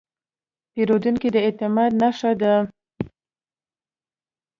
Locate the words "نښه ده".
2.01-2.55